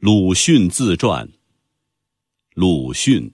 [0.00, 1.28] 鲁迅自传。
[2.54, 3.32] 鲁迅，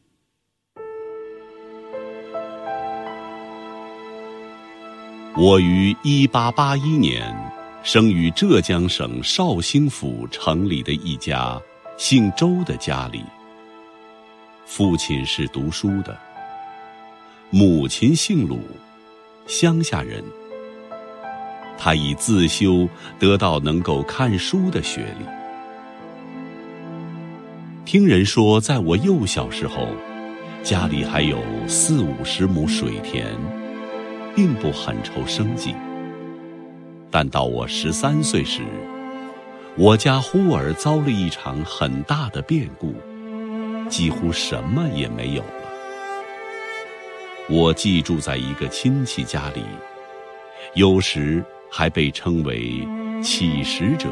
[5.36, 7.36] 我于一八八一年
[7.82, 11.60] 生于浙江省绍兴府城里的一家
[11.98, 13.22] 姓周的家里。
[14.64, 16.18] 父亲是读书的，
[17.50, 18.58] 母亲姓鲁，
[19.46, 20.24] 乡下人。
[21.76, 25.43] 他以自修得到能够看书的学历。
[27.84, 29.88] 听人说，在我幼小时候，
[30.62, 31.38] 家里还有
[31.68, 33.26] 四五十亩水田，
[34.34, 35.74] 并不很愁生计。
[37.10, 38.62] 但到我十三岁时，
[39.76, 42.94] 我家忽而遭了一场很大的变故，
[43.90, 45.48] 几乎什么也没有了。
[47.50, 49.62] 我寄住在一个亲戚家里，
[50.74, 51.44] 有时。
[51.76, 52.86] 还被称为
[53.20, 54.08] 乞食者。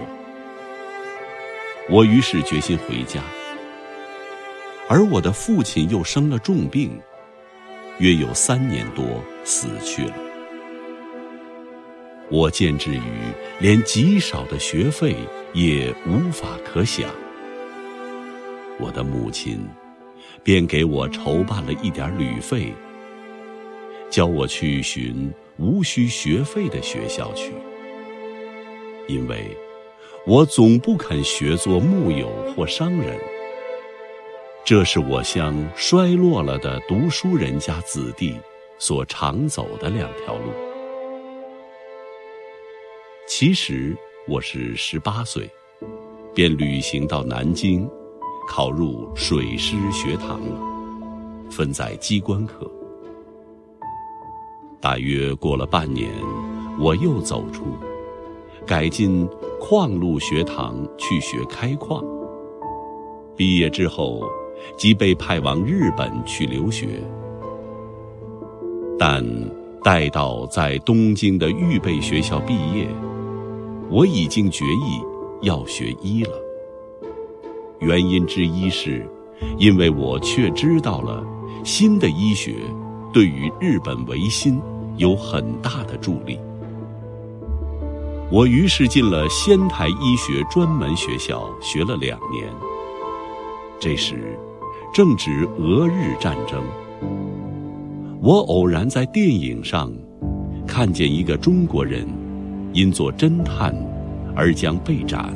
[1.88, 3.20] 我于是决心回家，
[4.92, 7.00] 而我的父亲又生了重病，
[7.98, 9.02] 约有三年多
[9.42, 10.14] 死去了。
[12.30, 13.00] 我见之于
[13.58, 15.16] 连极少的学费
[15.54, 17.08] 也无法可想，
[18.78, 19.66] 我的母亲
[20.42, 22.70] 便给我筹办了一点旅费，
[24.10, 25.32] 教我去寻。
[25.58, 27.52] 无需学费的学校去，
[29.06, 29.56] 因为
[30.26, 33.31] 我总不肯学做木友或商人。
[34.64, 38.32] 这是我乡衰落了的读书人家子弟
[38.78, 40.52] 所常走的两条路。
[43.26, 43.96] 其实
[44.28, 45.50] 我是十八岁，
[46.32, 47.90] 便旅行到南京，
[48.48, 50.60] 考入水师学堂了，
[51.50, 52.70] 分在机关科。
[54.80, 56.08] 大约过了半年，
[56.78, 57.64] 我又走出，
[58.64, 62.04] 改进矿路学堂去学开矿。
[63.34, 64.22] 毕业之后，
[64.76, 66.88] 即被派往日本去留学。
[68.98, 69.24] 但
[69.82, 72.88] 待到在东京的预备学校毕业，
[73.90, 75.00] 我已经决意
[75.42, 76.32] 要学医了。
[77.80, 79.06] 原因之一是，
[79.58, 81.24] 因为我却知道了
[81.64, 82.56] 新的医学
[83.12, 84.60] 对于日本维新。
[84.98, 86.38] 有很大的助力。
[88.30, 92.46] 我于是进了仙台医学专门学校，学了两年。
[93.80, 94.38] 这时
[94.92, 96.62] 正值俄日战争，
[98.20, 99.90] 我偶然在电影上
[100.66, 102.06] 看见一个中国人
[102.74, 103.74] 因做侦探
[104.36, 105.32] 而将被斩，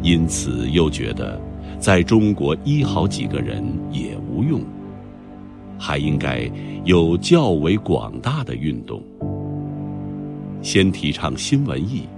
[0.00, 1.38] 因此又觉得
[1.78, 4.62] 在中国医好几个人也无用。
[5.78, 6.50] 还应该
[6.84, 9.02] 有较为广大的运动。
[10.62, 12.08] 先提倡新文艺，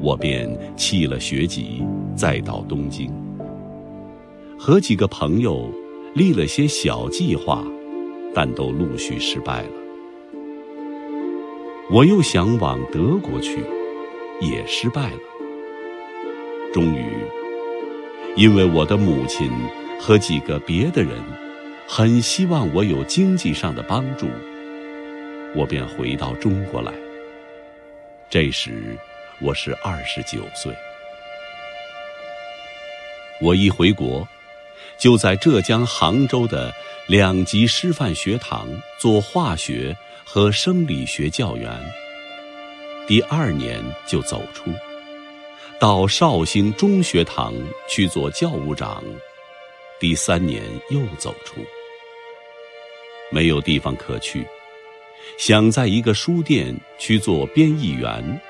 [0.00, 1.84] 我便弃了学籍，
[2.16, 3.08] 再到东京，
[4.62, 5.72] 和几个朋友
[6.14, 7.64] 立了些小计划，
[8.34, 9.70] 但都陆续失败了。
[11.90, 13.64] 我又想往德国去，
[14.38, 15.18] 也失败了。
[16.74, 17.06] 终于，
[18.36, 19.50] 因为我的母亲
[19.98, 21.12] 和几个别的人。
[21.88, 24.28] 很希望我有经济上的帮助，
[25.56, 26.92] 我便回到中国来。
[28.28, 28.96] 这时
[29.40, 30.72] 我是二十九岁。
[33.40, 34.28] 我一回国，
[34.98, 36.72] 就在浙江杭州的
[37.06, 38.68] 两级师范学堂
[38.98, 41.80] 做化学和生理学教员。
[43.06, 44.70] 第二年就走出，
[45.78, 47.54] 到绍兴中学堂
[47.88, 49.02] 去做教务长。
[49.98, 51.56] 第三年又走出。
[53.32, 54.46] 没有地方可去，
[55.38, 58.40] 想在一个书店去做编译员，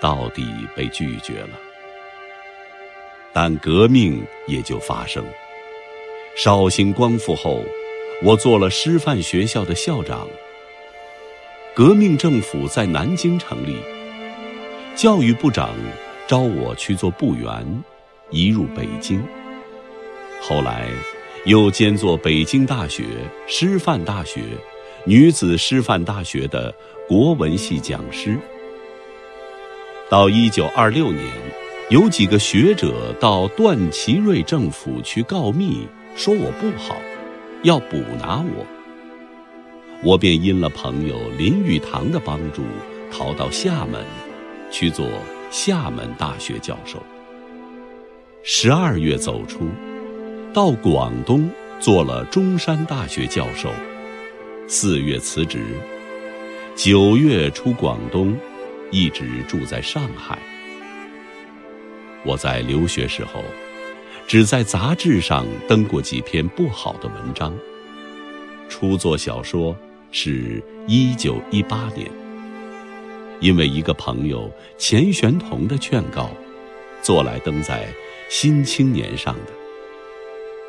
[0.00, 0.44] 到底
[0.74, 1.58] 被拒绝了。
[3.32, 5.24] 但革命也就发生。
[6.36, 7.64] 绍兴光复后，
[8.22, 10.28] 我做了师范学校的校长。
[11.74, 13.74] 革命政府在南京成立，
[14.94, 15.74] 教育部长
[16.26, 17.66] 招我去做部员，
[18.30, 19.22] 移入北京。
[20.42, 20.88] 后来。
[21.46, 23.04] 又兼做北京大学、
[23.46, 24.42] 师范大学、
[25.04, 26.74] 女子师范大学的
[27.06, 28.36] 国文系讲师。
[30.10, 31.24] 到一九二六年，
[31.88, 36.96] 有几个学者到段祺瑞政府去告密，说我不好，
[37.62, 38.66] 要捕拿我。
[40.02, 42.62] 我便因了朋友林语堂的帮助，
[43.12, 44.02] 逃到厦门，
[44.70, 45.06] 去做
[45.50, 47.02] 厦门大学教授。
[48.42, 49.68] 十二月走出。
[50.54, 53.68] 到广东做了中山大学教授，
[54.66, 55.60] 四月辞职，
[56.74, 58.34] 九月出广东，
[58.90, 60.38] 一直住在上海。
[62.24, 63.44] 我在留学时候，
[64.26, 67.54] 只在杂志上登过几篇不好的文章。
[68.68, 69.76] 初作小说
[70.10, 72.10] 是一九一八年，
[73.40, 76.28] 因为一个朋友钱玄同的劝告，
[77.00, 77.84] 做来登在
[78.28, 79.52] 《新青年》上的。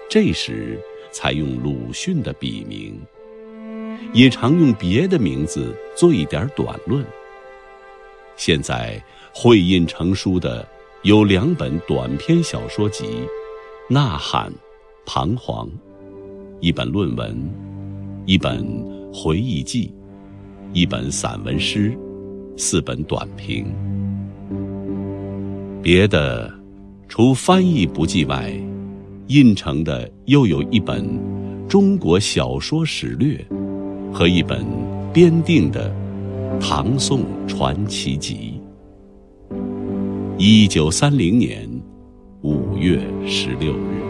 [0.07, 0.79] 这时
[1.11, 2.95] 才用鲁迅的笔名，
[4.13, 7.03] 也常用别的名字做一点短论。
[8.35, 10.65] 现在汇印成书的
[11.01, 13.05] 有两本短篇小说集，
[13.89, 14.51] 《呐喊》
[15.05, 15.65] 《彷徨》，
[16.59, 17.37] 一本论文，
[18.25, 18.61] 一本
[19.13, 19.93] 回忆记，
[20.73, 21.97] 一本散文诗，
[22.57, 23.65] 四本短评。
[25.81, 26.53] 别的，
[27.07, 28.51] 除翻译不计外，
[29.27, 31.05] 印成的又有一本
[31.69, 33.37] 《中国小说史略》，
[34.13, 34.65] 和一本
[35.13, 35.89] 编订的。
[36.59, 38.59] 唐宋传奇集，
[40.37, 41.69] 一九三零年
[42.47, 42.97] 五月
[43.27, 44.01] 十六日。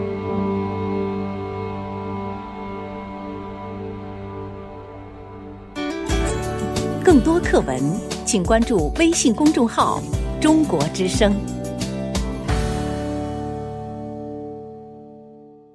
[7.02, 7.82] 更多课文，
[8.24, 10.00] 请关注微信公众号
[10.40, 11.34] “中国之声”。